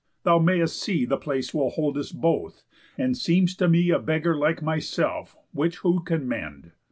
Thou 0.23 0.39
may'st 0.39 0.81
see 0.81 1.05
The 1.05 1.15
place 1.17 1.53
will 1.53 1.69
hold 1.69 1.95
us 1.95 2.11
both; 2.11 2.63
and 2.97 3.15
seem'st 3.15 3.59
to 3.59 3.69
me 3.69 3.91
A 3.91 3.99
beggar 3.99 4.35
like 4.35 4.63
myself; 4.63 5.37
which 5.51 5.77
who 5.77 5.99
can 6.01 6.27
mend? 6.27 6.71